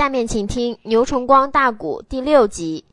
[0.00, 2.86] 下面请听《牛崇光大鼓》第六集。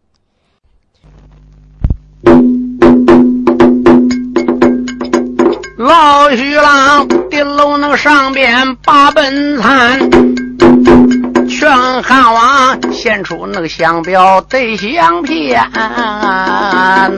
[5.78, 10.09] 老徐郎顶楼那个上边八本参，
[11.57, 17.09] 劝汉王献出那个相表对相片呐。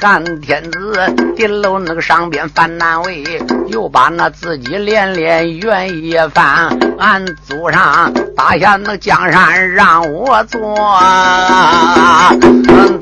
[0.00, 3.24] 汉天子顶楼那个上边犯难为，
[3.68, 6.76] 又把那自己连连怨一番。
[6.98, 10.60] 俺祖上打下那江山让我做，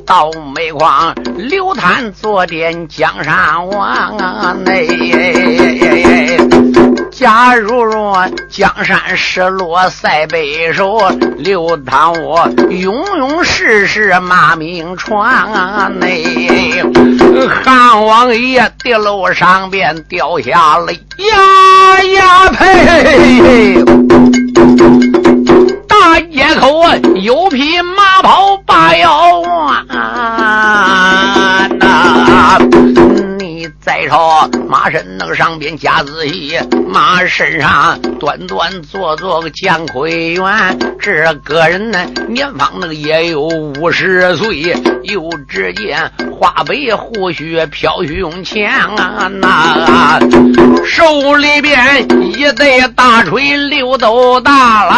[0.04, 4.54] 到煤矿流滩坐殿江山王啊！
[4.64, 4.86] 内。
[7.12, 10.98] 假如若江山失落塞北守，
[11.36, 16.82] 刘唐我永永世世骂名传内。
[17.62, 23.84] 汉王爷的楼上边掉下了呀呀呸！
[25.86, 29.86] 大街口啊，有匹马跑把腰弯
[31.78, 32.58] 呐。
[33.80, 50.18] 再朝马身那个上边加仔细，马身上端端坐坐个姜魁元，这个人呢年方那个也有五十岁，又只见花白胡须飘胸前啊，那
[50.84, 54.92] 手里边一对大锤溜都大了，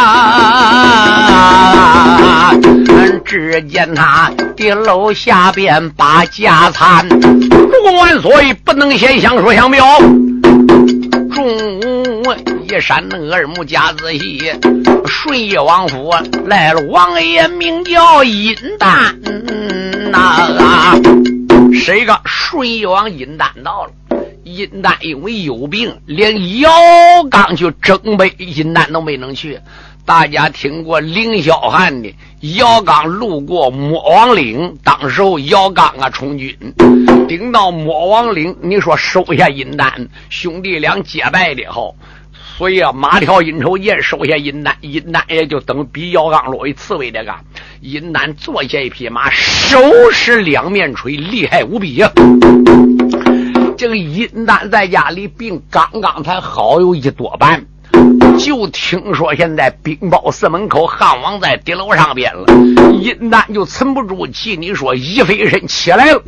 [3.25, 6.25] 只见他的楼下边把
[7.85, 8.73] 家产，万岁不。
[8.75, 9.87] 能先相说相表，
[11.33, 11.45] 众
[12.67, 14.53] 一山那二目夹仔细，
[15.07, 16.13] 顺义王府
[16.47, 19.15] 来了王爷，名叫尹丹
[20.11, 20.99] 呐。
[21.73, 23.93] 谁个顺义王尹丹到了？
[24.43, 26.69] 尹丹因为有病，连姚
[27.31, 29.61] 刚去征北，尹丹都没能去。
[30.07, 32.15] 大家听过凌霄汉的
[32.59, 36.55] 姚刚路过魔王岭，当时候姚刚啊充军，
[37.27, 41.91] 顶到魔王岭，你说收下尹丹兄弟俩结拜的哈，
[42.59, 47.35] 所以啊马条阴仇剑收下尹丹，尹丹也就等比姚刚落为刺猬的个。
[47.81, 49.79] 尹丹坐下一匹马，手
[50.13, 52.13] 使两面锤，厉害无比呀。
[53.79, 57.65] 这个尹丹在家里病刚刚才好有一多半。
[58.39, 62.45] 就听说现在冰雹寺门口，汉王在敌楼上边了。
[63.01, 66.23] 尹丹就沉不住气，你说一飞身起来了。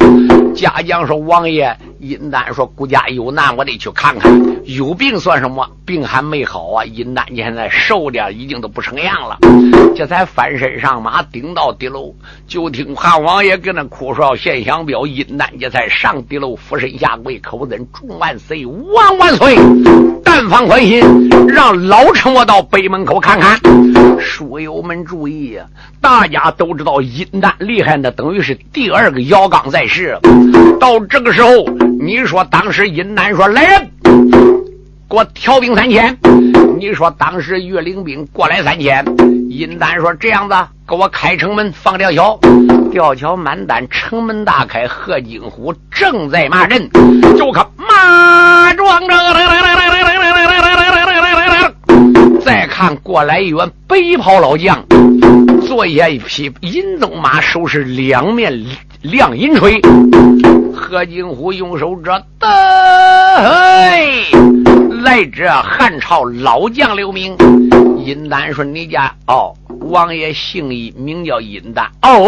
[0.55, 4.31] 家将说：“王爷。”尹丹说：“孤家有难，我得去看看。
[4.65, 5.67] 有病算什么？
[5.85, 6.85] 病还没好啊！
[6.85, 9.39] 尹丹你现在瘦的已经都不成样了。
[9.95, 12.15] 这才翻身上马，顶到敌楼，
[12.49, 19.57] 就听汉王爷跟那哭说：‘献相表。’尹丹这才上敌楼，俯身下跪，口尊众万岁，万万岁！
[20.25, 21.01] 但方宽心，
[21.49, 23.59] 让老臣我到北门口看看。
[24.21, 25.65] 书友们注意呀，
[26.01, 30.19] 大家都知道尹丹厉害，那等于是第二个姚刚在世。
[30.81, 31.49] 到这个时候。”
[31.99, 33.91] 你说当时尹丹说来人，
[35.09, 36.17] 给我调兵三千。
[36.79, 39.05] 你说当时岳灵兵过来三千。
[39.49, 40.55] 尹丹说这样子，
[40.87, 42.39] 给我开城门放吊桥。
[42.93, 44.87] 吊桥满单，城门大开。
[44.87, 46.91] 贺金虎正在骂人，
[47.37, 49.17] 就看马壮着。
[52.45, 54.85] 再看过来一员白袍老将，
[55.77, 58.65] 坐下一匹银鬃马，手持两面
[59.03, 59.79] 亮银锤。
[60.75, 62.49] 何金虎用手着，得
[65.03, 67.37] 来者汉朝老将刘明。
[68.03, 69.53] 尹丹说：“你家哦，
[69.91, 72.27] 王爷姓尹，名叫尹丹。”哦，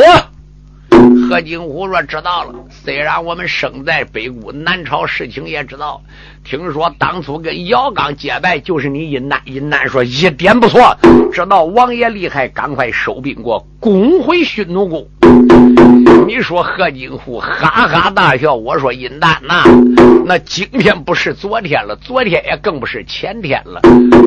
[1.29, 2.55] 何金虎说：“知道了。
[2.71, 6.01] 虽然我们生在北固，南朝事情也知道。
[6.43, 9.39] 听说当初跟姚刚结拜，就是你尹丹。
[9.45, 10.97] 尹丹说一点不错，
[11.31, 15.07] 知道王爷厉害，赶快收兵过，攻回匈奴宫。”
[16.27, 19.65] 你说何金虎哈哈大笑，我说尹丹呐，
[20.25, 23.83] 那今天不是昨天了，昨天也更不是前天了。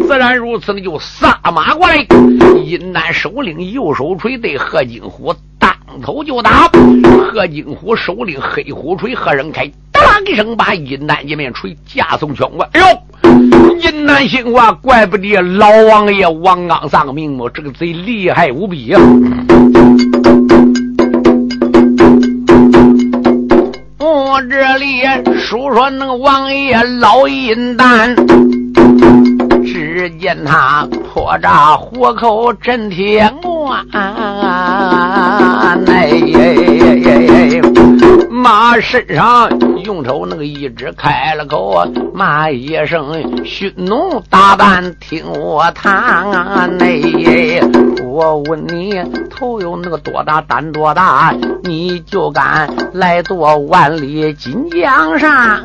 [0.08, 2.06] 自然如此，你就撒马过来。
[2.64, 5.34] 尹丹首领右手锤对何金虎
[6.02, 6.70] 头就打，
[7.32, 12.68] 何金虎首领黑虎锤何人开，当一声把尹丹一面锤架送圈外。
[12.74, 12.86] 哎呦，
[13.80, 17.50] 尹丹心话，怪不得老王爷王刚丧命么？
[17.50, 19.00] 这个贼厉害无比呀！
[24.00, 25.02] 我这里
[25.38, 28.16] 说说那个王爷老阴丹，
[29.72, 34.12] 只见他破炸虎口震天关，哎，
[38.30, 39.50] 马身上
[39.86, 46.66] 用手那个一指开了口，骂一声：“熏农大胆听我谈啊！
[46.66, 47.62] 内，
[48.04, 51.34] 我问你，头有那个多大胆多大，
[51.64, 55.64] 你就敢来夺万里金江山？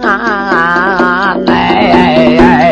[1.49, 2.70] 哎，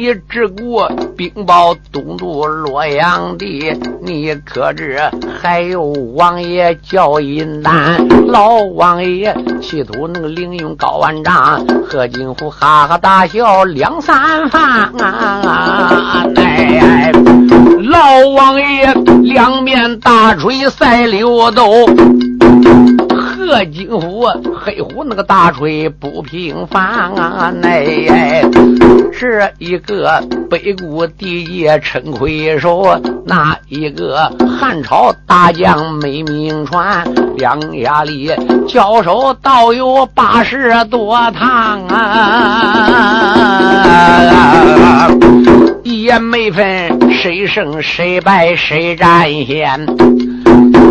[0.00, 0.80] 你只顾
[1.14, 4.98] 兵报东都洛阳的，你可知
[5.42, 5.82] 还有
[6.16, 8.08] 王爷叫银丹？
[8.28, 14.90] 老王爷企图那个凌用高万丈，何金虎哈哈大笑两三番。
[16.36, 17.12] 哎，
[17.82, 21.62] 老王爷两面大锤赛溜斗。
[23.40, 26.84] 贺金虎，黑虎那个大锤不平凡
[27.14, 27.50] 啊！
[27.62, 28.42] 哎，
[29.18, 37.02] 这一个北固第一陈魁首，那一个汉朝大将没名传，
[37.38, 38.30] 两下里
[38.68, 43.00] 交手倒有八十多趟啊！
[45.82, 49.86] 也没分谁胜谁败，谁占先。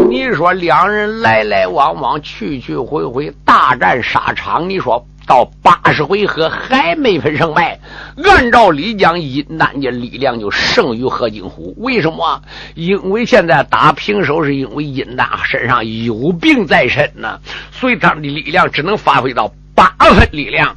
[0.09, 4.69] 你说两人来来往往，去去回回，大战沙场。
[4.69, 7.79] 你说到八十回合还没分胜败。
[8.23, 11.73] 按照李讲，阴丹的力量就胜于何金虎。
[11.77, 12.41] 为什么？
[12.75, 17.39] 因为现在打平手，是因为阴丹身上有病在身呢，
[17.71, 20.75] 所以他的力量只能发挥到八分力量。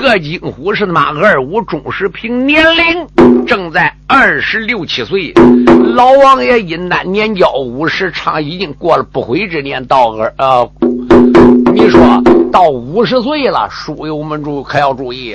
[0.00, 5.32] 何金虎是他妈二五中时平年龄正在二十六七岁，
[5.94, 10.70] 老王爷阴丹年交五十，长已经过了不悔之年，到二呃，
[11.74, 12.00] 你说
[12.52, 15.34] 到五十岁了，书友们注可要注意，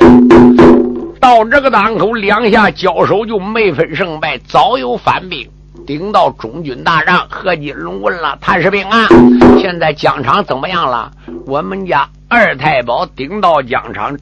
[1.20, 5.48] 到这个当口，两下交手就没分胜败，早有反兵。
[5.86, 9.08] 顶到中军大帐，何金龙问了谭世兵啊，
[9.60, 11.12] 现在疆场怎么样了？
[11.46, 14.18] 我们家二太保顶到疆场，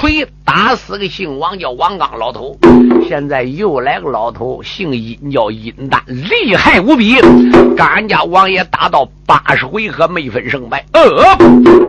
[0.00, 2.56] 锤打死个姓王叫王刚老头，
[3.08, 7.20] 现在又来个老头，姓殷叫殷丹，厉害无比。
[7.76, 10.84] 跟俺家王爷打到八十回合没分胜败。
[10.92, 11.02] 呃，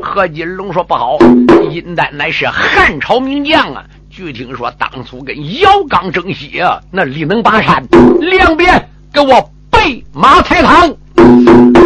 [0.01, 1.17] 何金龙说不好，
[1.71, 3.83] 殷丹乃是汉朝名将啊。
[4.09, 7.83] 据听说当初跟姚刚争西啊，那力能拔山，
[8.19, 8.89] 两边。
[9.13, 10.93] 给我备马太堂，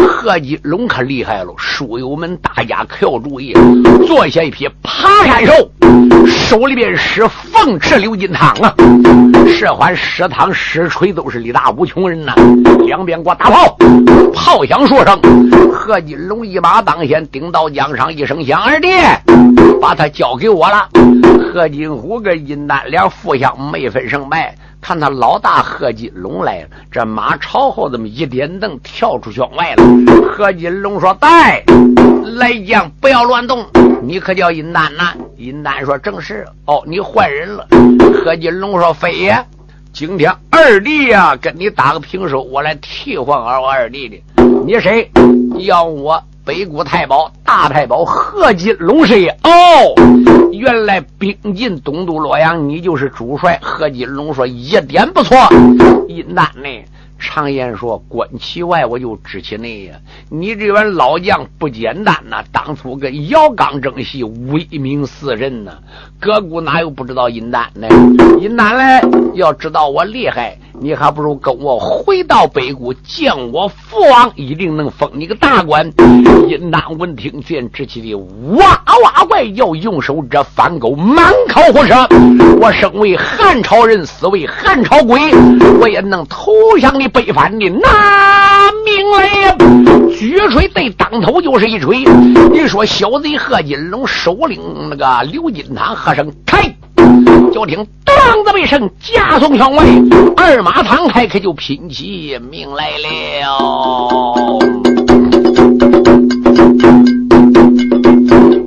[0.07, 1.53] 何金龙可厉害了！
[1.57, 3.53] 书友们，大家可要注意，
[4.05, 5.71] 坐下一匹爬山兽，
[6.27, 8.73] 手里边使凤翅鎏金汤啊！
[9.47, 12.33] 使环使汤使锤都是力大无穷人呐！
[12.85, 13.77] 两边给我打炮，
[14.33, 15.19] 炮响说声，
[15.71, 18.89] 何金龙一马当先，顶到江上一声响，二弟，
[19.81, 20.89] 把他交给我了。
[21.53, 24.53] 何金虎跟金丹两互相没分胜败。
[24.81, 29.83] 看他老大贺金龙来了，这马朝后这么一点蹬，跳出圈外了。
[30.31, 31.63] 贺金龙说：“带
[32.37, 33.65] 来将，不要乱动。
[34.01, 37.67] 你可叫尹丹呐？”尹丹说：“正是。”哦，你换人了。
[38.23, 39.45] 贺金龙说：“非也，
[39.91, 44.43] 今天二弟呀，跟你打个平手，我来替换二我二弟的。
[44.65, 45.11] 你谁？
[45.59, 49.93] 要我？”北谷太保、大太保贺金龙师爷哦，
[50.51, 53.59] 原来兵进东都洛阳，你就是主帅。
[53.61, 55.37] 贺金龙说一点不错，
[56.07, 56.67] 阴丹呢？
[57.19, 59.93] 常言说，观其外，我就知其内呀。
[60.31, 62.43] 你这员老将不简单呐！
[62.51, 65.73] 当初跟姚刚争戏，威名四人呐。
[66.19, 67.87] 哥谷哪有不知道阴丹呢？
[68.41, 69.03] 阴丹来，
[69.35, 75.91] 要知道我厉害，你还不如跟我回到北谷，见我父王，一定能封你个大官。
[76.47, 81.95] 阴丹闻听，见直气的哇哇怪叫，用手这翻狗满口胡舌。
[82.61, 85.19] 我身为汉朝人，死为汉朝鬼，
[85.81, 87.09] 我也能投降你。
[87.09, 89.57] 背叛的拿命来呀，
[90.15, 92.05] 举锤对当头就是一锤。
[92.51, 96.73] 你说小贼贺金龙首领那个刘金堂喝声开，
[97.53, 99.83] 就听当的一声，加送员外，
[100.37, 104.59] 二马堂开，可就拼起命来了。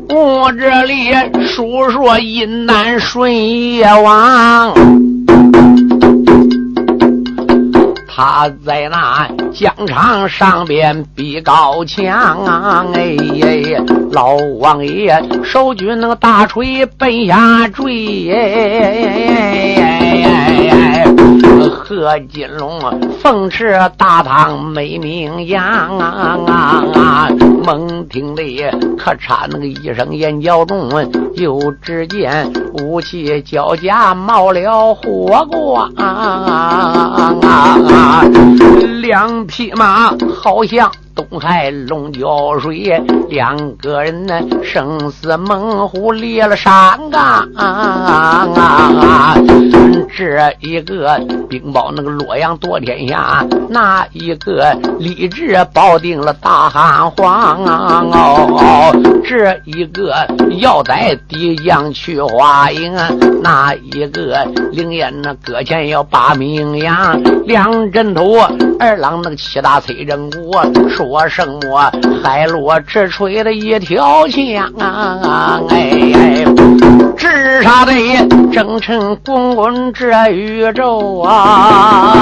[0.09, 1.13] 我这里
[1.47, 5.12] 说说阴南顺夜王。
[8.15, 12.85] 他在那疆场上边比高强啊！
[12.93, 13.17] 哎，
[14.11, 18.29] 老王爷手举那个大锤奔下坠。
[21.73, 22.81] 贺金龙
[23.21, 25.65] 凤翅大唐美名扬
[25.99, 27.29] 啊啊啊啊！
[27.65, 30.91] 猛听得可差那个一声眼角中，
[31.35, 37.49] 就只见武器脚下冒了火光啊啊啊
[37.89, 38.25] 啊！
[39.01, 47.49] 两匹马好像东海龙角水，两个人呢生死猛虎离了山岗。
[50.15, 57.65] 这一个兵保那个洛阳夺天下，那一个立志保定了大汉皇。
[57.65, 58.93] 哦，
[59.25, 60.15] 这一个
[60.59, 62.95] 要带敌将去华营，
[63.43, 67.21] 那一个灵验那搁前要把名扬。
[67.47, 68.39] 两阵头
[68.83, 71.89] 二郎那个七大崔正国说什么？
[72.21, 76.45] 海落直吹的一条枪，哎哎，
[77.17, 77.93] 直杀的
[78.53, 82.17] 征程滚滚这宇宙啊，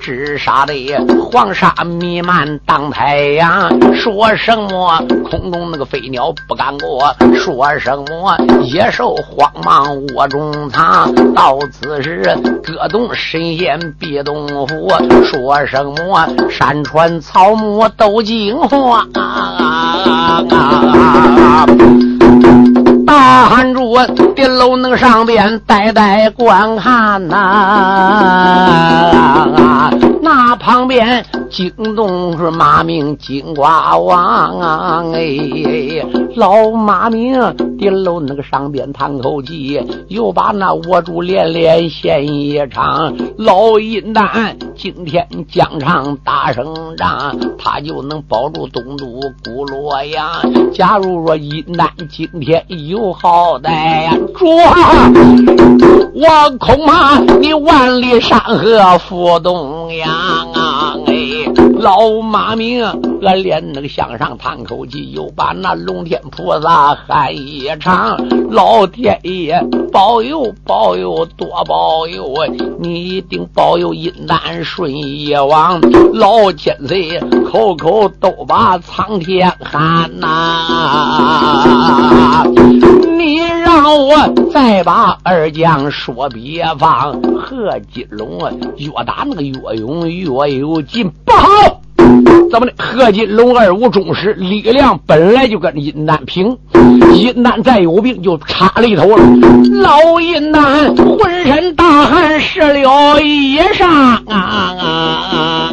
[0.00, 0.72] 直杀的
[1.30, 3.68] 黄沙弥漫当太阳。
[3.94, 4.98] 说什么
[5.28, 7.14] 空中那个飞鸟不敢过？
[7.36, 11.14] 说什么野兽慌忙窝中藏？
[11.34, 13.78] 到此时各动神仙
[14.22, 14.88] 东府。
[15.24, 19.08] 说什么山川草木都惊慌？
[23.06, 23.96] 大汉主
[24.34, 27.36] 顶楼那个上边呆呆观看呐，
[30.22, 31.24] 那旁边。
[31.50, 35.04] 惊动是马明金瓜王啊！
[35.12, 36.02] 哎，
[36.34, 37.38] 老马明
[37.78, 39.78] 顶楼那个上边叹口气，
[40.08, 43.14] 又把那握住连连献一场。
[43.36, 50.26] 老阴丹今天疆场打胜仗，他就能保住东都古洛阳。
[50.72, 54.46] 假如说阴丹今天有好歹呀，主，
[56.14, 60.08] 我恐怕你万里山河赴东阳！
[61.82, 62.84] 老马明，
[63.22, 68.16] 俺连那个向上叹口气，又把那龙天菩萨喊一场。
[68.50, 69.60] 老天爷
[69.92, 72.32] 保佑保佑多保佑，
[72.78, 75.80] 你一定保佑阴丹顺业王。
[76.12, 77.18] 老千岁
[77.50, 80.68] 口口都把苍天喊呐，
[83.22, 84.16] 你让我
[84.52, 87.12] 再把二将说别放。
[87.38, 91.80] 贺金龙啊，越打那个越勇越有劲，不好！
[92.50, 92.72] 怎么的？
[92.76, 96.58] 贺金龙二五中师，力量本来就跟阴丹平，
[97.14, 99.24] 阴丹再有病就差里头了。
[99.70, 104.24] 老阴丹浑身大汗湿了衣裳啊！
[104.28, 104.36] 啊
[104.80, 105.72] 啊，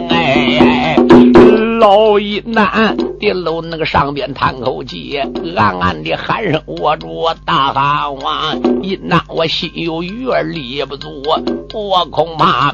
[1.80, 5.18] 老阴丹顶楼那个上边叹口气，
[5.56, 11.24] 暗暗的喊声：“我主大汉王，阴难我心有余而力不足，
[11.74, 12.74] 我恐怕。”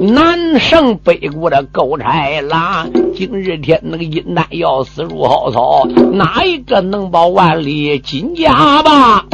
[0.00, 9.25] 南胜北国的狗豺狼，今日天那个阴难要死如蒿草，哪一个能保万里金家吧？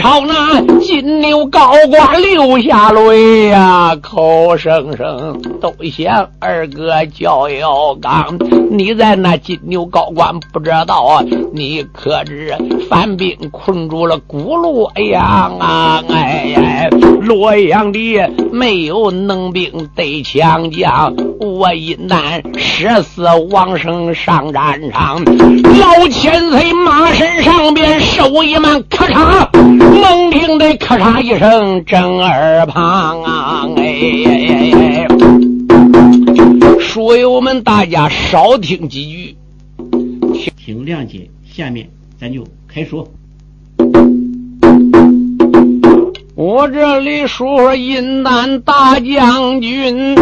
[0.00, 8.38] 朝那金牛高官流下泪呀，口声声都想二哥叫姚刚。
[8.70, 11.24] 你在那金牛高官不知道啊？
[11.52, 12.56] 你可知
[12.88, 16.02] 犯兵困住了古洛阳啊？
[16.08, 16.88] 哎呀，
[17.20, 17.50] 洛。
[17.60, 17.98] 阳的
[18.52, 21.14] 没有能兵得强将，
[21.60, 25.22] 我一难十死往生上战场。
[25.26, 33.68] 老千岁马身上边手一慢，咔嚓，猛听得咔嚓一声震耳旁啊！
[33.76, 35.06] 哎，
[36.80, 39.36] 书友们，大家少听几句，
[40.64, 41.28] 请谅解。
[41.52, 41.86] 下面
[42.18, 43.06] 咱就开说。
[46.34, 50.16] 我这里说云南大将军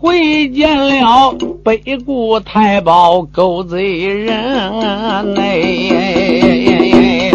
[0.00, 4.32] 会见了北固太保狗贼人，
[5.34, 7.32] 哎，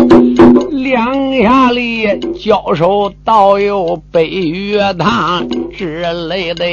[0.72, 2.08] 两下里
[2.40, 5.46] 交手倒有北岳堂
[5.78, 6.66] 之类的，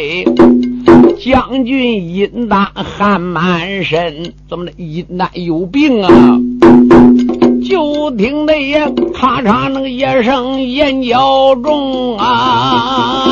[1.19, 4.73] 将军阴丹汗满身，怎么的？
[4.77, 6.39] 阴丹有病啊？
[7.69, 8.79] 就听那也
[9.13, 13.27] 咔嚓那个一声眼角中啊，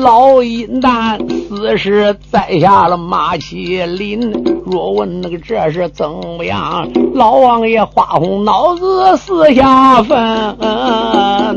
[0.00, 4.32] 老阴丹死时栽下了马麒麟。
[4.66, 6.88] 若问那个这是怎么样？
[7.14, 10.16] 老王爷花红脑子四下分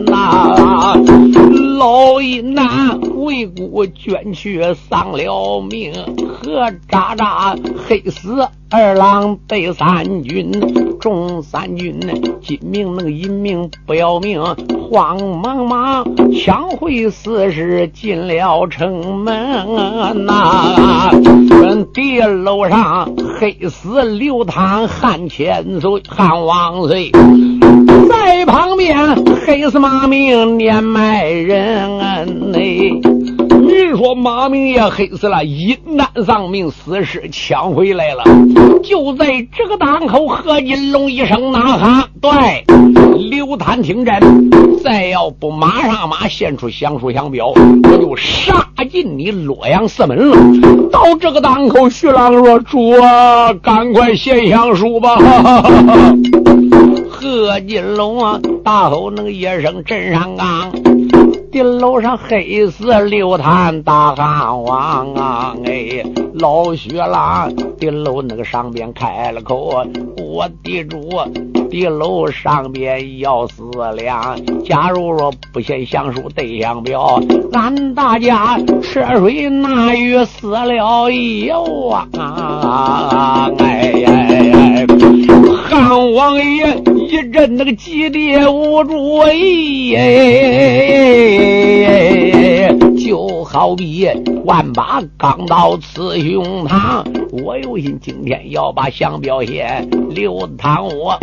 [0.06, 1.63] 呐。
[1.74, 5.92] 老阴丹为国捐躯丧了命，
[6.28, 7.56] 何渣渣
[7.88, 10.52] 黑死二郎被三军，
[11.00, 12.00] 众三军
[12.42, 14.44] 金命那个银命不要命，
[14.92, 21.10] 慌忙忙抢回死尸进了城门呐。
[21.94, 27.12] 地楼上黑死刘唐汉千岁汉王岁。
[28.10, 28.98] 在旁边
[29.46, 33.23] 黑死马命年迈人哎。
[33.74, 38.24] 你说马明也黑死了，阴难丧命，死尸抢回来了。
[38.84, 42.64] 就在这个档口，何金龙一声呐喊：“对，
[43.30, 44.50] 刘谭听真，
[44.84, 50.38] 再要不马上马献出降书降表，我就杀进你洛阳四门了。”
[50.92, 55.18] 到这个档口，徐郎说：“主啊，赶快献降书吧！”
[57.10, 60.72] 何金龙啊，大吼那个一声：“镇上岗！”
[61.54, 65.56] 顶楼上黑死六坛大汉王啊！
[65.64, 67.48] 哎，老薛郎
[67.80, 69.86] 顶楼那个上边开了口，
[70.18, 71.00] 我地主
[71.70, 73.64] 顶楼上边要四
[73.96, 74.36] 两。
[74.66, 83.52] 假如说不嫌相书对象表，俺大家吃水马鱼死了有啊！
[83.60, 84.88] 哎哎，
[85.74, 86.78] 让王爷
[87.10, 89.34] 一阵那个激烈无助哎。
[92.96, 94.08] 就好比
[94.46, 97.04] 万把钢刀刺胸膛，
[97.44, 99.66] 我有心今天要把相表写
[100.12, 101.20] 刘唐我。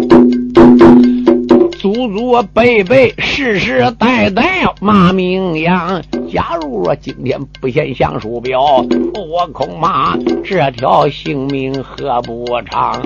[1.81, 6.03] 祖祖辈辈世世代代骂名扬。
[6.31, 8.85] 假如说今天不先降书表，
[9.15, 13.01] 我恐怕这条性命何不长？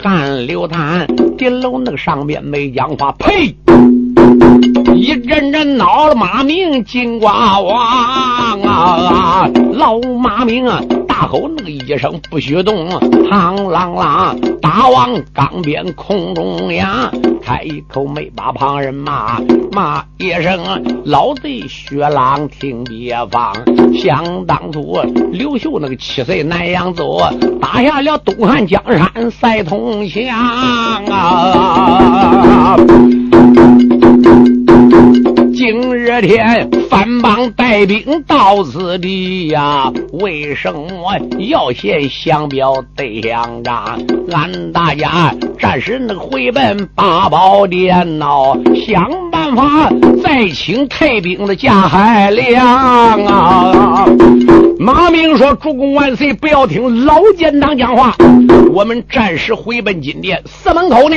[0.00, 3.56] 汉刘谭顶楼那个上面没讲话，呸！
[4.94, 9.50] 一阵阵恼了马明金瓜王啊！
[9.72, 10.80] 老马明啊，
[11.20, 17.10] 大吼那个一声不许动，嘡啷啷大往钢鞭空中扬，
[17.42, 19.40] 开一口没把旁人骂，
[19.72, 23.52] 骂一声老贼薛郎听别放。
[23.96, 24.96] 想当初
[25.32, 27.18] 刘秀那个七岁南阳走，
[27.60, 30.24] 打下了东汉江山赛铜枪
[31.10, 32.76] 啊！
[35.58, 43.98] 今日天番邦带兵到此地呀，为什么要献降表对相章？
[44.30, 48.54] 俺大家暂时能回奔八宝殿呐，
[48.86, 49.90] 想办法
[50.22, 52.64] 再请太兵的加海良
[53.26, 54.06] 啊！
[54.80, 58.14] 马明说：“主公万岁，不要听老奸党讲话，
[58.72, 61.16] 我们暂时回奔金殿寺门口呢。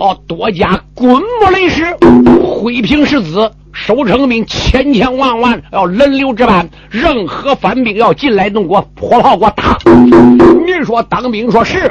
[0.00, 1.84] 好，多加滚木雷石，
[2.42, 3.50] 挥平世子。”
[3.86, 9.78] 守城兵千千万万要轮流值班，任何反兵要进来，弄我火炮给我打。
[10.66, 11.90] 你说当兵说是，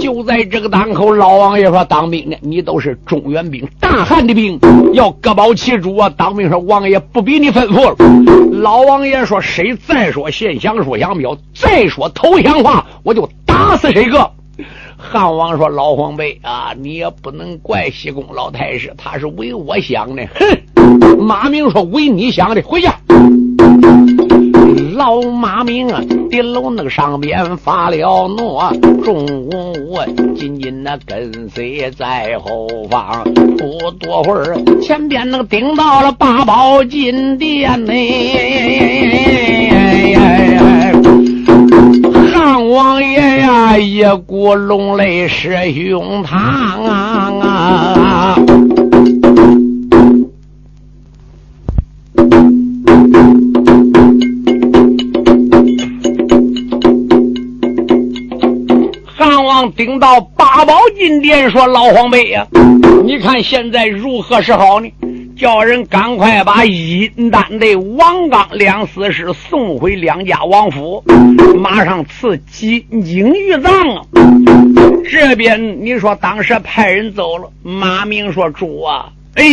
[0.00, 4.58] 就在这个当口，老王爷说当兵的你都是中原兵，大汉的兵，
[4.94, 6.10] 要各保其主啊。
[6.16, 7.96] 当兵说王爷不比你吩咐了。
[8.52, 14.30] 老王爷说谁再说献降说降表，再说投降话，我就打死谁个。
[14.96, 20.26] 汉王说老黄辈啊，你也不能怪西宫老太师，他是为我想的。
[20.34, 20.44] 哼。
[21.18, 22.88] 马明说：“为你想的，回去。”
[24.94, 27.96] 老马明啊，顶楼那个上边发了
[28.28, 28.58] 怒，
[29.02, 29.98] 众武
[30.36, 33.24] 紧紧的跟随在后方。
[33.58, 37.92] 不多会儿，前边那个顶到了八宝金殿呢。
[42.36, 47.32] 汉王爷呀，一股龙泪湿胸膛啊！
[47.38, 48.36] 啊啊
[59.74, 62.46] 顶到八宝金殿，说老黄辈呀，
[63.04, 64.88] 你看现在如何是好呢？
[65.36, 71.04] 叫人赶快把阴丹的王刚两死尸送回两家王府，
[71.58, 74.02] 马上赐金睛玉葬啊！
[75.10, 79.44] 这边你说当时派人走了，马明说主啊，哎，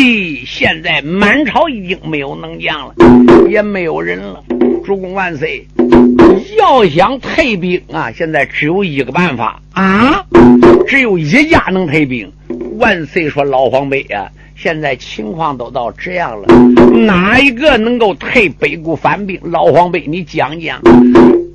[0.46, 2.96] 现在满朝已经没有能将了，
[3.50, 4.42] 也没有人了。
[4.86, 5.68] 主公万岁！
[6.58, 10.26] 要想退兵啊，现在只有一个办法啊，
[10.88, 12.32] 只有一家能退兵。
[12.78, 16.48] 万岁说：“老黄辈啊，现在情况都到这样了，
[17.06, 19.40] 哪一个能够退北固反兵？
[19.44, 20.80] 老黄辈，你讲讲。”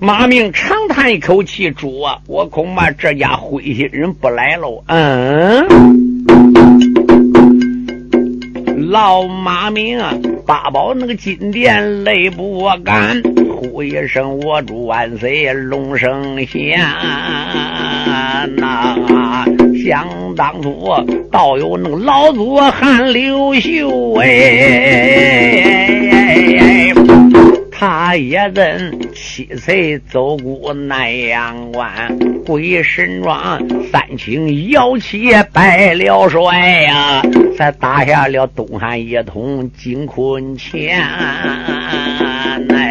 [0.00, 5.66] 马明长叹一口气：“主啊，我恐怕这家灰心人不来喽。”嗯。
[8.90, 10.14] 老马明啊，
[10.46, 16.78] 八宝那个金殿泪不干，呼一声我主万岁龙生贤
[18.56, 19.27] 呐！
[19.82, 20.88] 想当初
[21.30, 25.84] 倒有那个老祖汉刘秀哎。
[27.80, 33.56] 他也真七岁走过南阳关，归神庄
[33.92, 37.22] 三清摇旗拜了帅呀，
[37.56, 41.00] 才打下了东汉一统金坤前。
[42.70, 42.87] 哎，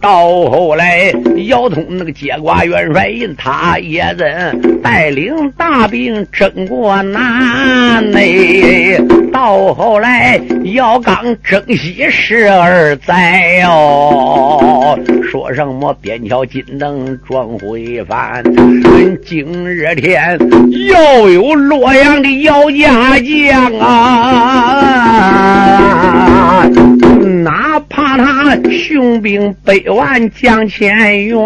[0.00, 1.12] 到后来
[1.46, 8.10] 姚通那个接瓜元帅印，他也真带领大兵征过南。
[8.10, 8.98] 内
[9.30, 10.40] 到后来
[10.72, 18.42] 姚刚征西十二载哟，说什么边桥金灯转回帆，
[19.26, 20.38] 今日天
[20.88, 25.00] 又有洛阳的姚家将啊！
[27.90, 31.36] 怕他雄兵百万将千员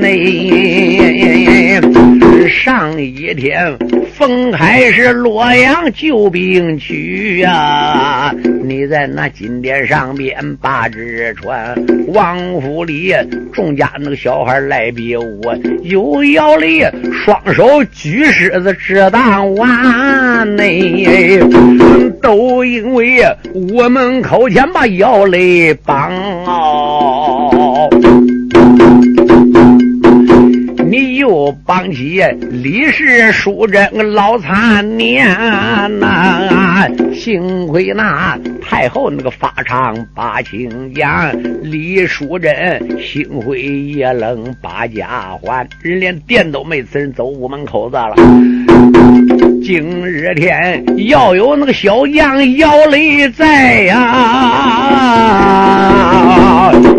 [0.00, 1.80] 内，
[2.48, 3.76] 上一天
[4.14, 8.32] 封还是洛阳救兵去呀！
[8.62, 11.74] 你在那金殿上边把纸传，
[12.08, 13.12] 王府里
[13.52, 15.40] 众家那个小孩来比武，
[15.82, 21.40] 有姚力双手举狮子直当碗内，
[22.20, 23.20] 都因为
[23.74, 24.86] 我们口前把。
[24.98, 25.38] 要来
[25.86, 26.10] 帮
[30.92, 35.26] 你又帮起李氏淑贞老残年
[35.98, 36.86] 呐！
[37.14, 48.14] 幸亏那太后那个法场把情讲，李淑贞幸亏也能把家还，人连店都没此人走屋门口子了。
[49.64, 53.92] 今日天要有那个小将姚雷在呀，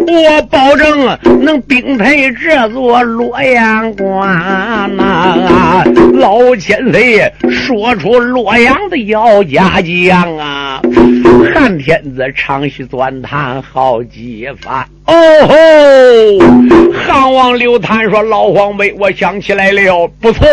[0.08, 5.84] 我保证能兵退这座洛阳关呐！
[6.14, 10.82] 老千岁说出洛阳的姚家将啊，
[11.54, 14.88] 汉天子长吁短叹好几番。
[15.06, 15.14] 哦
[15.48, 15.54] 吼！
[17.06, 20.46] 汉王刘禅说：“老黄辈，我想起来了，不错。”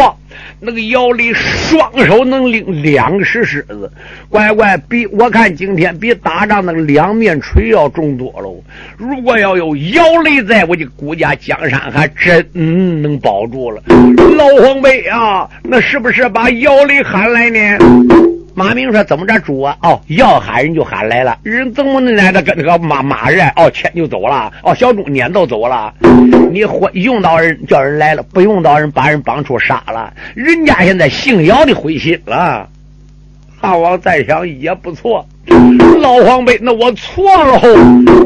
[0.61, 3.91] 那个姚李双手能拎两石狮子，
[4.29, 8.63] 乖乖比我看今天比打仗那个两面锤要重多喽。
[8.99, 12.47] 如果要有姚雷在，我的孤家江山还真
[13.03, 13.83] 能保住了。
[14.37, 18.30] 老黄辈啊，那是不是把姚雷喊来呢？
[18.61, 19.75] 马明说：“怎么着，主啊？
[19.83, 21.39] 哦，要喊人就喊来了。
[21.43, 23.49] 人怎么能来的跟那个马马人？
[23.57, 24.53] 哦，牵就走了。
[24.63, 25.95] 哦，小猪撵都走了。
[26.53, 30.13] 你用到人叫人来了，不用到人把人绑出杀了。
[30.35, 32.69] 人家现在姓姚的灰心了。
[33.59, 35.27] 汉王再想也不错。”
[36.01, 37.61] 老黄辈，那我错了。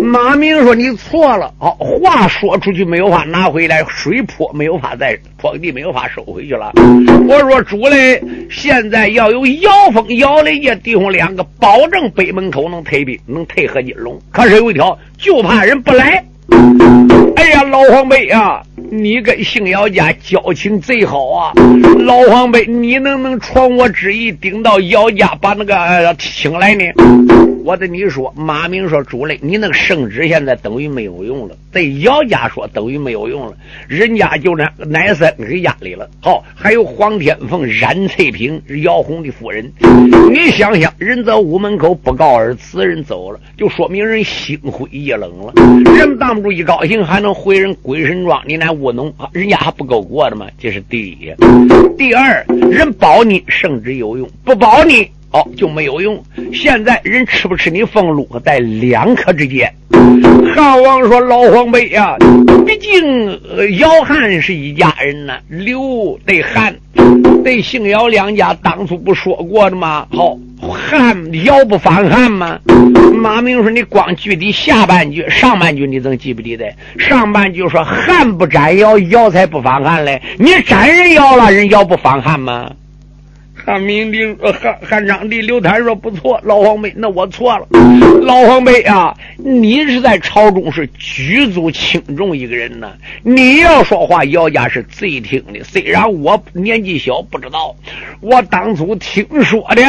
[0.01, 6.73] 马明说：“你错了。”哦，话说出去没有法拿回来，水泼没有法再泼地，没有法收回去了。
[7.29, 14.19] 我说：“主嘞，现在要有姚峰、姚雷家弟兄两个，保证北门口能退兵，能退合金龙。
[14.31, 16.25] 可是有一条，就怕人不来。”
[17.37, 21.53] 哎呀，老黄辈啊，你跟姓姚家交情贼好啊！
[21.99, 26.85] 老黄辈，你能不能传我旨意，顶到姚家把那个请来呢？
[27.65, 31.57] 我对你说，马明说主嘞，你那个圣旨现在等于没有用了。
[31.73, 33.55] 对姚家说等于没有用了，
[33.89, 36.07] 人家就那奶三给压里了。
[36.21, 39.73] 好，还有黄天凤、冉翠萍、姚红的夫人，
[40.31, 45.55] 你想想，人在屋门口不告而辞人走了，就说明人心灰意冷了。
[45.97, 48.43] 人挡不住一高兴，还能回人鬼神庄？
[48.47, 50.47] 你那务农，人家还不够过的吗？
[50.59, 51.35] 这是第一。
[51.97, 55.09] 第二，人保你圣旨有用，不保你。
[55.35, 56.23] 哦，就没有用。
[56.53, 59.69] 现在人吃不吃你俸禄，在两可之间。
[60.55, 62.17] 汉王说：“老黄辈呀，
[62.65, 63.41] 毕竟
[63.79, 66.73] 姚汉是一家人呐，刘对汉
[67.43, 70.07] 对姓姚两家当初不说过的吗？
[70.13, 72.61] 好，汉姚不反汉吗？
[73.13, 76.73] 马明说：你光记的下半句，上半句你怎记不记得？
[76.97, 80.23] 上半句说汉不斩姚，姚才不反汉嘞。
[80.39, 82.71] 你斩人姚了，人姚不反汉吗？”
[83.65, 84.19] 汉明帝、
[84.61, 87.67] 汉汉章帝刘禅说：“不错，老黄辈，那我错了。
[88.21, 92.93] 老黄辈啊，你是在朝中是举足轻重一个人呢。
[93.23, 95.65] 你要说话，姚家是最听的。
[95.65, 97.75] 虽然我年纪小，不知道。
[98.21, 99.83] 我当初听说的，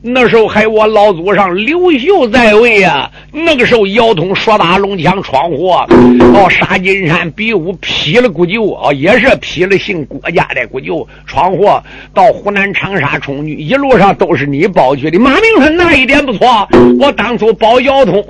[0.00, 3.10] 那时候还我老祖上刘秀在位啊。
[3.32, 5.84] 那个时候，姚通说打龙枪闯祸，
[6.32, 11.82] 到沙金山比武，劈了姑舅啊，也是劈了姓郭家的姑舅闯祸，
[12.14, 12.91] 到湖南长。
[13.00, 16.68] 长沙冲女一路上都是你保去的，马明说那一点不错。
[17.00, 18.22] 我当初保姚通，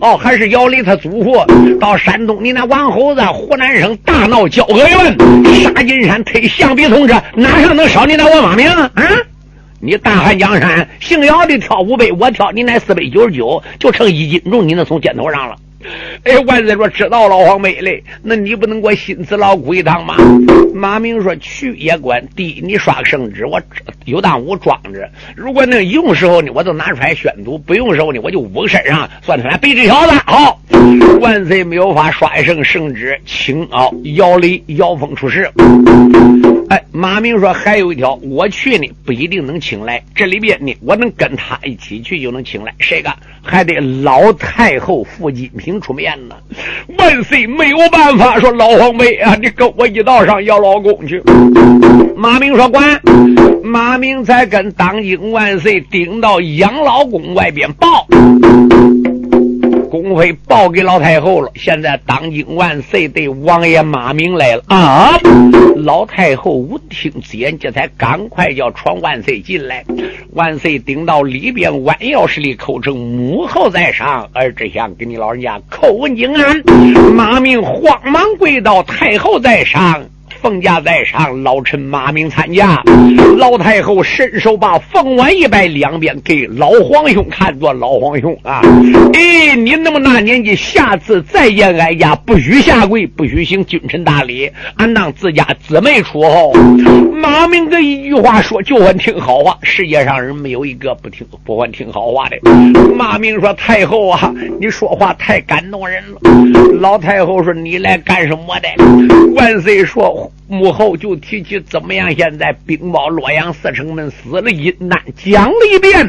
[0.00, 1.44] 哦，还是姚雷他祖父。
[1.80, 5.16] 到山东，你那王猴子，湖南省大闹交河院，
[5.62, 8.90] 杀金山推象鼻同志，哪上能少你那我马明啊？
[9.80, 15.56] 你大汉江山，姓姚的挑五杯，我挑你那四杯九十九，就剩一斤重，你能从肩头上了。
[16.24, 20.16] 哎，万岁说知道老黄梅嘞，那你不能给我心慈老苦一趟吗？
[20.74, 23.60] 马明说去也管，第一你刷个圣旨，我
[24.04, 25.08] 有当我装着。
[25.36, 30.12] 如果那用时候呢，我就拿出来宣读；不用时候呢，我就捂身上，算出来背这条子。
[30.26, 30.60] 好，
[31.20, 35.50] 万岁没有法刷一声圣旨，请啊，姚雷姚峰出事。
[36.68, 43.10] 哎，马明说还有一条，我去呢不一定能请来，这里边呢我能跟他一起去就能请来，谁个
[43.42, 46.36] 还得老太后傅金平出面呢？
[46.98, 51.22] 万岁没有办法，说老皇妹啊，你跟我一道上要老公去。
[52.14, 53.00] 马明说管，
[53.62, 58.06] 马明才跟当今万岁顶到养老宫外边报。
[60.46, 65.18] 报给老太后了，现在当今万岁对王爷马明来了啊！
[65.76, 69.84] 老太后闻听此言，这才赶快叫传万岁进来。
[70.32, 76.62] 万岁顶到里边，弯腰施礼，口称母后在上，儿只想给你老人家叩问敬安。
[77.14, 80.04] 马明慌忙跪到，太后在上。
[80.40, 82.82] 凤驾在上，老臣马明参加。
[83.36, 87.72] 老太后伸手把凤碗一摆，两边给老皇兄看着。
[87.72, 88.62] 老皇兄啊，
[89.14, 96.52] 哎，你那么大年纪，下次再见哀家，不许下跪，不许行君臣大礼，俺当自家姊妹出后。
[97.12, 99.58] 马明这一句话说，就欢听好话。
[99.62, 102.38] 世界上人没有一个不听不欢听好话的。
[102.94, 106.20] 马明说：“太后啊，你说话太感动人了。”
[106.80, 108.68] 老太后说：“你来干什么的？”
[109.34, 110.27] 万岁说。
[110.48, 112.14] 母后就提起怎么样？
[112.14, 116.06] 现在兵报洛阳四城门死了一难，讲了一遍。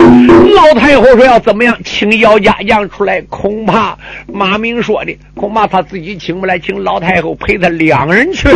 [0.54, 3.22] 老太后说要怎么样，请姚家将出来。
[3.24, 8.48] 恐怕马明说的，恐怕他自己请不来，请老太后陪他两人去。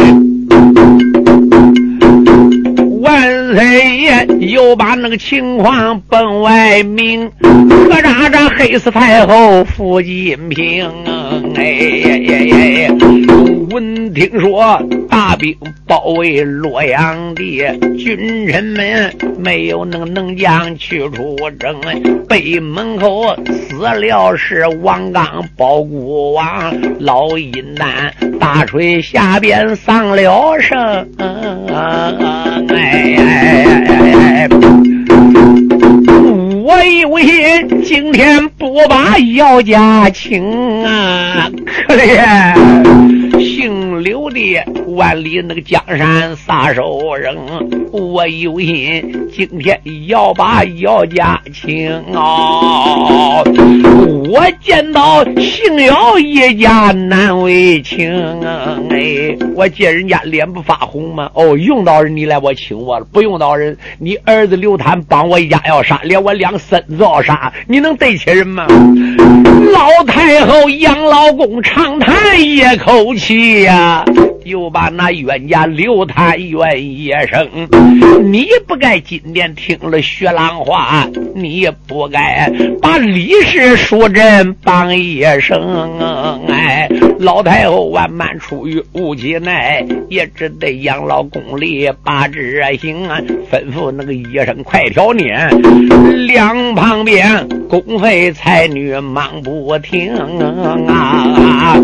[3.02, 10.89] 万岁爷又把那个情况奔外明，何喳喳黑死太后傅金平。
[11.56, 12.38] 哎呀呀
[12.88, 12.95] 呀！
[13.71, 14.82] 闻听说
[15.13, 17.43] 大兵包围洛阳的
[17.99, 21.80] 军臣们没有能能将去出征。
[22.28, 31.08] 北门口死了是王刚包谷王，老阴丹大锤下边丧了生。
[31.19, 34.49] 哎哎哎！
[36.63, 41.47] 我有心今天不把姚家请啊，
[41.86, 42.56] 可怜。
[43.39, 47.36] 姓刘的万里那个江山撒手人，
[47.91, 53.43] 我有心今天要把姚家请啊！
[54.29, 58.10] 我见到姓姚一家难为情！
[58.89, 61.29] 哎，我见人家脸不发红吗？
[61.34, 68.65] 哦，用到人你来我请我了，不用到人你儿子刘谭帮我一家要杀，连我两孙子要杀，你能对起人吗？
[69.71, 73.63] 老太后养老公长叹一口气。
[73.63, 73.92] 呀，
[74.45, 77.47] 又把那冤家刘谭冤一生。
[78.23, 82.51] 你不该今天听了薛郎话，你不该
[82.82, 86.45] 把李氏淑贞帮一生。
[86.47, 86.88] 哎，
[87.23, 92.41] 老太后万般出于无计奈，也只得养老宫里把这
[92.77, 93.07] 行，
[93.49, 95.49] 吩咐那个医生快调念。
[96.27, 100.13] 两旁边宫妃才女忙不停
[100.89, 101.77] 啊！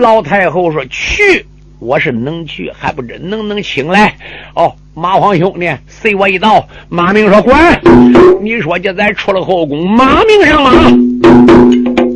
[0.00, 0.82] 老太后说。
[0.86, 1.44] 去，
[1.78, 4.14] 我是能去，还不知能不能请来。
[4.54, 5.70] 哦，马皇兄弟？
[5.88, 6.66] 随我一道。
[6.88, 7.54] 马明说：“滚，
[8.40, 10.72] 你说这咱出了后宫，马明上马。”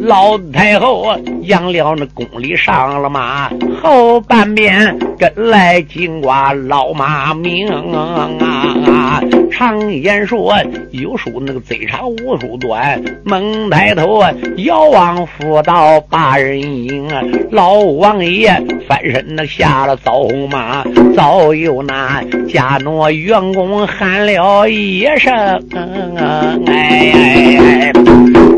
[0.04, 3.50] 老太后养了那宫里上了马，
[3.82, 9.22] 后半边跟来金瓜老马明啊！
[9.50, 10.54] 常言说
[10.90, 17.22] 有数那个贼长无数短，猛抬头啊遥望府道把人迎啊！
[17.50, 18.52] 老王爷
[18.86, 20.84] 翻身那下了枣红马，
[21.16, 25.32] 早有那家奴员工喊了一声，
[25.72, 27.92] 哎哎哎，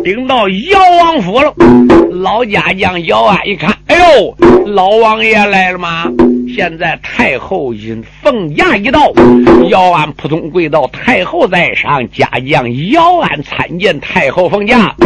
[0.06, 1.52] 顶到姚王府了。
[2.22, 6.04] 老家将姚安一看，哎呦，老王爷来了吗？
[6.56, 9.12] 现在太后因凤驾一到，
[9.68, 14.96] 姚安扑通跪到，太后在上，家将姚安参见太后凤驾。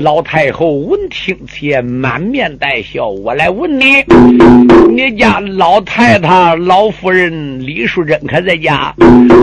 [0.00, 3.06] 老太后闻听且，满面带笑。
[3.06, 4.04] 我来问你，
[4.92, 8.92] 你家老太太、老夫人李淑珍可在家？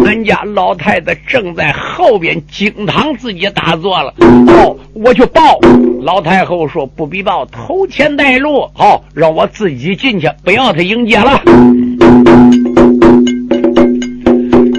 [0.06, 4.14] 俺家老太太正在后边经堂自己打坐了。
[4.20, 5.58] 哦，我去报。
[6.06, 8.70] 老太后说不必报，头前带路。
[8.76, 11.42] 好，让我自己进去，不要他迎接了。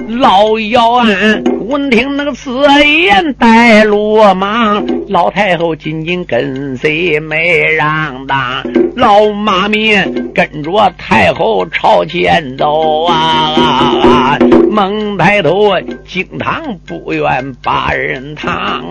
[0.07, 2.49] 老姚安闻听那个此
[2.85, 4.85] 言，带路忙。
[5.09, 8.63] 老太后紧紧跟随，没让当。
[8.95, 14.37] 老马面跟着太后朝前走啊！
[14.71, 15.77] 猛抬头，
[16.07, 18.85] 惊堂不愿把人躺。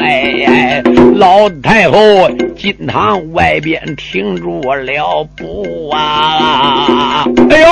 [0.00, 0.82] 哎，
[1.14, 1.98] 老太后
[2.56, 7.24] 金堂外边停住了步啊！
[7.50, 7.68] 哎呦，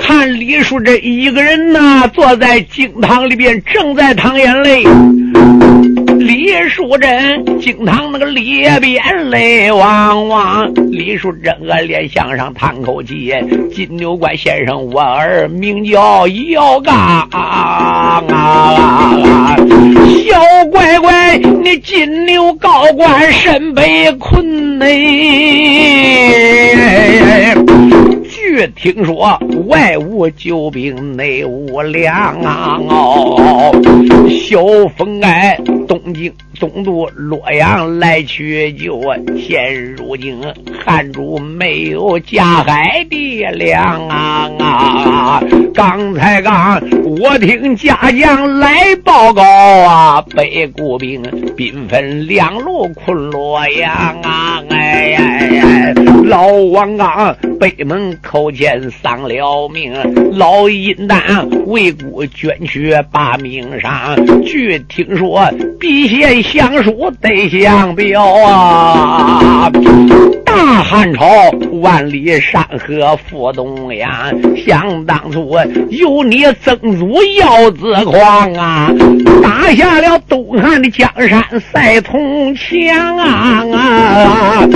[0.00, 4.84] 看李淑珍一个人呐，坐在金堂里边，正在淌眼泪。
[6.18, 13.34] 李淑珍惊堂那个里边泪汪汪，李淑珍个脸向上叹口气。
[13.72, 16.94] 金牛怪先生，我儿名叫姚刚
[17.30, 18.22] 啊，
[20.24, 24.86] 小乖乖，你金牛高官身被困呢。
[28.76, 32.78] 听说，外无救兵，内无粮啊！
[32.88, 33.72] 哦，
[34.28, 34.58] 萧
[34.96, 35.58] 峰哎，
[35.88, 39.00] 东京东都洛阳来取救，
[39.38, 40.38] 现如今
[40.84, 44.50] 汉主没有加海的粮啊！
[44.58, 45.42] 啊！
[45.72, 51.22] 刚才刚我听家将来报告啊，北固兵
[51.56, 54.62] 兵分两路困洛阳啊！
[54.68, 55.73] 哎哎，
[56.24, 58.44] 老王刚北门口。
[58.54, 59.92] 前丧了命，
[60.38, 61.20] 老阴丹
[61.66, 64.16] 为国捐躯把命伤。
[64.44, 65.42] 据听说，
[65.80, 69.68] 笔写降书得降表啊！
[70.44, 71.26] 大汉朝
[71.84, 74.10] 万里山河赴东阳，
[74.56, 75.54] 想当初
[75.90, 78.90] 有你曾祖耀子狂啊，
[79.42, 84.66] 打下了东汉的江山赛铜墙啊啊！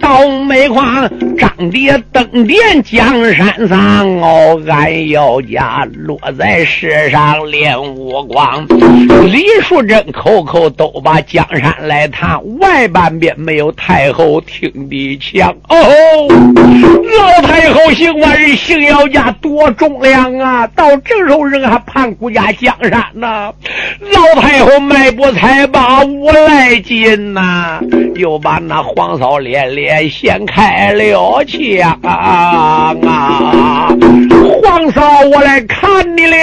[0.00, 2.58] 倒霉狂张爹登殿。
[2.82, 8.66] 江山上哦，俺姚家落在世上练武光。
[9.26, 15.76] 李淑珍口口都把江山来谈，外半边没有太后听的强哦。
[16.30, 20.66] 老太后姓万人，姓姚家多重量啊！
[20.74, 23.52] 到这时候人还盼顾家江山呢。
[24.12, 27.80] 老太后迈步才把五来斤呐，
[28.14, 31.96] 又把那黄嫂连连掀开了去啊！
[32.02, 32.94] 啊！
[34.62, 36.36] 皇嫂，我来看你了。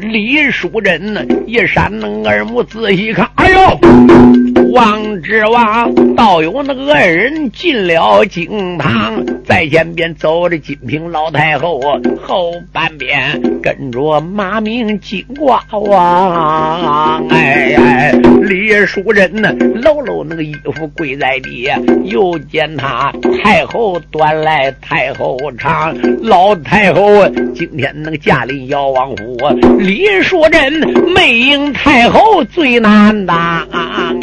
[0.00, 1.92] 李淑珍一闪
[2.24, 4.37] 耳目，仔细看，哎呦！
[4.72, 11.80] 王之王倒有那个二人进了京堂，在前边走着金瓶老太后，
[12.20, 17.26] 后半边跟着马明金瓜王。
[17.28, 19.52] 哎哎，李淑珍呢，
[19.82, 21.68] 搂搂那个衣服跪在地，
[22.04, 29.36] 又见他太后端来太后长，老太后今天那个驾临姚王府，
[29.78, 30.72] 李淑珍
[31.14, 33.36] 没迎太后最难当。
[33.38, 34.14] 啊！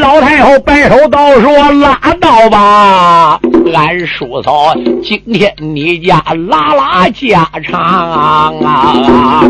[0.00, 3.38] 老太后摆手道：“说拉倒吧，
[3.74, 7.80] 俺叔嫂今天你家拉拉家常
[8.60, 9.44] 啊！”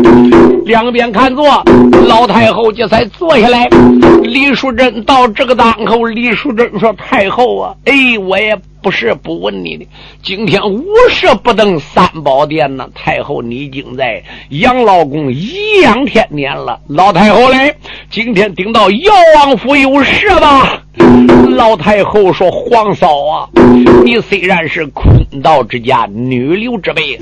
[0.65, 1.63] 两边看座，
[2.07, 3.67] 老太后这才坐下来。
[4.21, 9.87] 李淑珍到这个档口，李淑珍说：“太后啊，哎，我也。”不是不问你的，
[10.23, 12.89] 今天无事不登三宝殿呢。
[12.95, 16.79] 太后，你已经在养老宫颐养天年了。
[16.87, 17.75] 老太后嘞，
[18.09, 20.83] 今天顶到姚王府有事吧？
[21.51, 23.49] 老太后说：“皇嫂啊，
[24.03, 27.17] 你虽然是坤道之家女流之辈，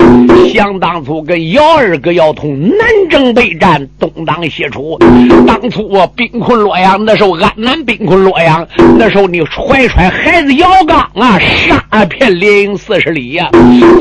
[0.51, 2.79] 想当初跟姚二哥姚通南
[3.09, 4.97] 征北战，东挡西出。
[5.45, 8.65] 当初我兵困洛阳，那时候安南兵困洛阳，
[8.97, 13.49] 那时候你怀揣孩子姚刚啊，杀遍连营四十里呀。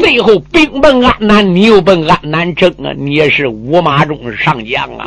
[0.00, 5.04] 最后兵奔安南，你又奔安南征啊，你也是五马中上将啊。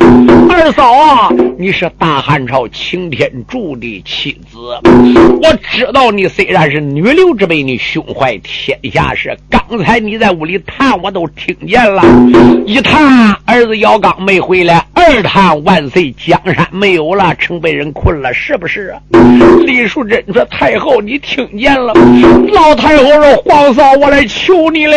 [0.50, 9.36] 二嫂啊，你是大汉朝擎天柱的妻子。”我知道你虽然是女流之辈，你胸怀天下事。
[9.50, 12.02] 刚才你在屋里谈，我都听见了。
[12.64, 19.00] 一谈儿子姚刚没回来，二谈万岁江山没有了，城被人困了，是不是啊？
[19.64, 21.92] 李淑珍说：“太后，你听见了？”
[22.52, 24.92] 老太后说：“皇嫂，我来求你了。”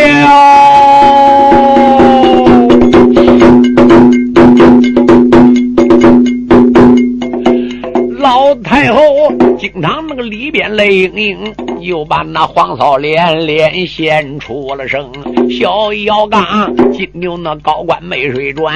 [8.26, 15.12] 老太后经常那个里边泪盈盈，又把那黄嫂连连献出了声。
[15.48, 18.74] 小姚刚金牛那高官没水转，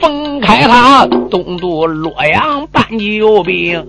[0.00, 3.80] 分开他东渡洛阳办救兵。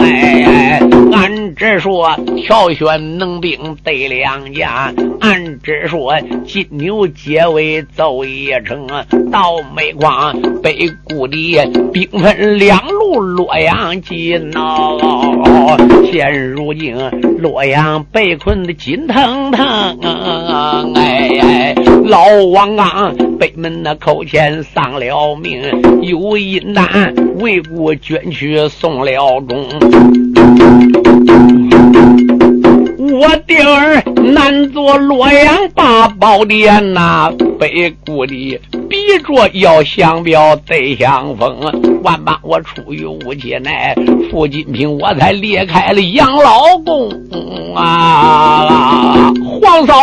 [0.00, 0.78] 哎，
[1.10, 8.86] 俺俺只说挑选能兵得两家，俺只说金牛结尾走一声，
[9.30, 14.60] 到煤矿北固的兵分两路，洛阳进呐。
[16.10, 16.96] 现如今
[17.38, 19.98] 洛阳被困的紧腾腾，
[20.94, 21.74] 哎，
[22.04, 25.62] 老王刚北门那口前丧了命，
[26.02, 29.64] 有一难为国捐躯送了终。
[32.98, 37.32] 我弟儿难做洛阳八宝殿呐，
[37.64, 38.60] 北固的
[38.90, 41.58] 比着要相标得相逢，
[42.02, 43.94] 万般我出于无解奈，
[44.30, 47.10] 傅金平我才离开了养老宫
[47.74, 49.32] 啊！
[49.62, 49.94] 皇嫂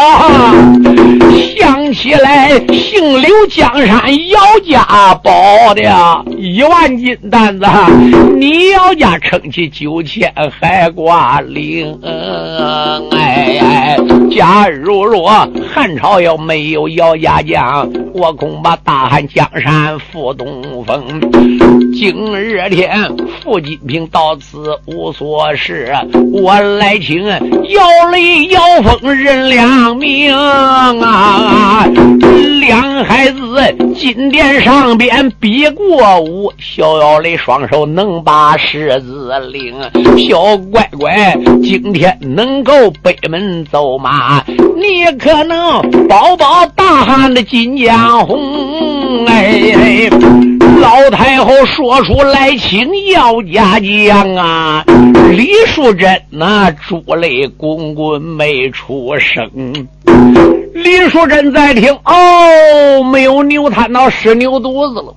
[1.55, 5.32] 想起来，姓刘江山姚家宝
[5.76, 7.68] 的一万斤担子，
[8.39, 11.95] 你姚家撑起九千还挂零。
[13.12, 13.97] 哎哎，
[14.32, 21.22] 假如若汉朝要没有姚家将，我恐怕大汉江山覆东风。
[21.93, 22.89] 今日天，
[23.41, 25.93] 傅金平到此无所事，
[26.34, 31.86] 我来请姚雷、姚峰认两名啊！
[32.59, 33.39] 两孩子
[33.95, 39.76] 金殿上边比过武，小姚雷双手能把狮子领，
[40.18, 42.72] 小乖乖今天能够。
[43.03, 49.28] 北门走马，你可能保保大汉的金家江红？
[49.28, 50.10] 哎，
[50.80, 54.84] 老太后说出来，请要家将啊！
[55.30, 59.47] 李淑珍那珠泪滚滚没出声。
[60.74, 65.14] 李淑珍在听，哦，没有牛瘫到湿牛犊子了。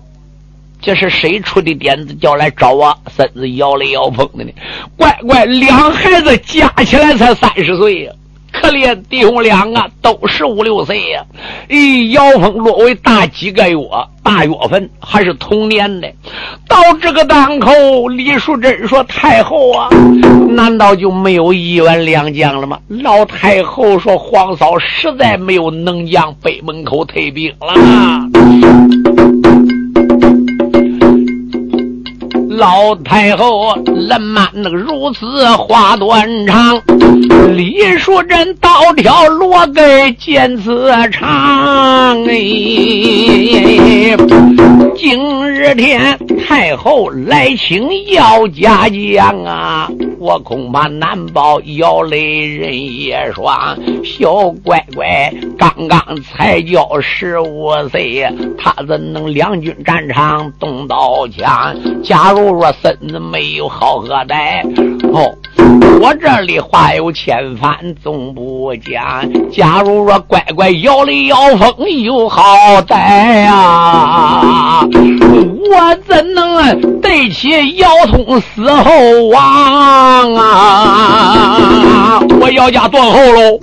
[0.82, 4.51] 这是谁出的点子，叫来找我孙子摇雷摇风的呢？
[4.99, 8.12] 乖乖，两孩子加起来才三十岁呀，
[8.55, 11.25] 可怜弟兄俩啊，都十五六岁呀。
[11.69, 13.77] 咦，姚峰落为大几个月，
[14.23, 16.09] 大月份还是同年的。
[16.69, 17.73] 到这个当口，
[18.09, 19.89] 李淑珍说：“太后啊，
[20.49, 27.75] 难道就没有一员良将了吗？”老太后说：“皇嫂实在没有能将，北门口退兵了。”
[32.57, 33.75] 老太后
[34.09, 36.81] 人满那个如此话断肠，
[37.55, 42.35] 李淑珍倒挑罗根见此长哎。
[44.97, 53.77] 今日天太后来请姚家将啊，我恐怕难保姚雷人也双。
[54.05, 58.27] 小乖乖刚刚才教十五岁，
[58.57, 61.75] 他怎能两军战场动刀枪？
[62.03, 64.62] 假如若身子没有好喝歹
[65.12, 65.34] 哦，
[66.01, 69.24] 我这里话有千番总不讲。
[69.51, 72.42] 假如说乖乖摇了摇风有好
[72.86, 82.20] 歹呀，我怎能对起姚通死后亡啊？
[82.40, 83.59] 我姚家断后喽！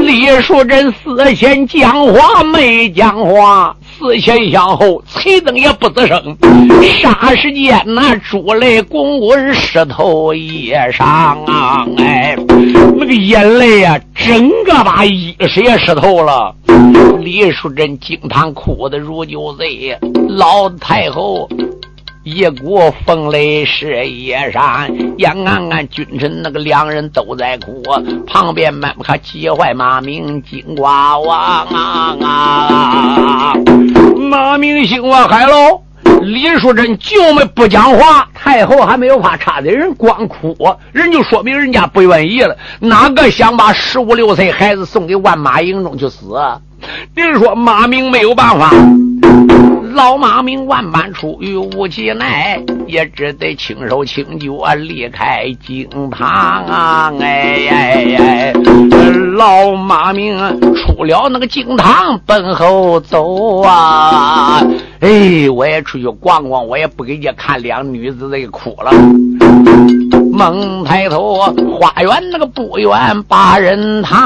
[0.00, 3.76] 李淑珍死前讲话没讲话。
[4.02, 6.36] 思前想后，崔登也不吱声。
[6.80, 11.04] 霎时间，那珠泪滚滚，湿透衣裳
[11.50, 11.86] 啊！
[11.98, 12.36] 哎，
[12.96, 16.54] 那个眼泪啊，整个把衣裳也湿透了。
[17.20, 19.96] 李淑珍惊堂哭的如酒醉，
[20.28, 21.48] 老太后。
[22.24, 24.88] 一股风雷是夜山，
[25.18, 27.82] 燕安安君臣那个两人都在哭，
[28.28, 33.52] 旁边们可急坏马明金瓜王啊啊！
[34.32, 35.82] 马明心我嗨喽！
[36.22, 40.56] 李淑珍就没不讲话，太后还没有怕差的人光哭，
[40.90, 42.56] 人就说明人家不愿意了。
[42.80, 46.34] 哪个想把十五六岁孩子送给万马营中去死？
[47.14, 48.70] 你说马明没有办法。
[49.94, 56.26] 老马明万般出于无计奈，也只得轻手轻脚离开京堂
[56.64, 57.12] 啊！
[57.20, 58.52] 哎哎哎！
[59.36, 60.38] 老马明
[60.74, 64.62] 出了那个京堂，奔后走啊！
[65.02, 68.92] 哎，我也出去逛逛，我也不给家看两女子在哭了。
[70.32, 71.40] 猛抬头，
[71.80, 74.16] 花园那个不远八人堂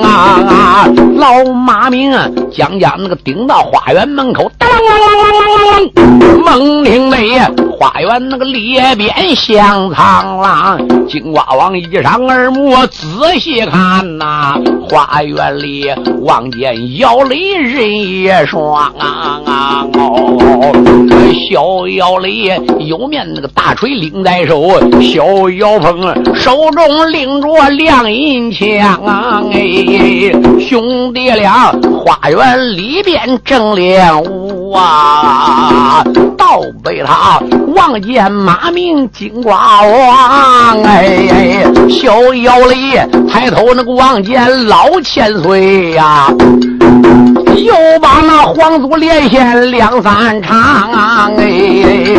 [0.00, 0.86] 啊！
[1.16, 5.37] 老马明啊将将那个顶到花园门口，当啷啷啷啷
[5.68, 7.38] 啷啷，猛听雷，
[7.78, 13.06] 花园那个列边响苍啷，金瓜王一上耳目仔
[13.38, 14.54] 细看呐，
[14.88, 15.86] 花园里
[16.22, 21.17] 望见摇雷人也双啊啊哦。
[21.32, 24.68] 小姚雷有面那个大锤拎在手，
[25.00, 26.02] 小姚峰
[26.34, 28.68] 手中拎着亮银枪
[29.04, 29.42] 啊！
[29.52, 29.60] 哎，
[30.60, 31.72] 兄弟俩
[32.04, 36.02] 花园里边正练武啊，
[36.36, 37.40] 倒被他
[37.74, 42.76] 望见马名金瓜王哎，小姚雷
[43.28, 46.28] 抬头那个望见老千岁呀。
[47.64, 52.16] 又把那皇族连线两三场，哎，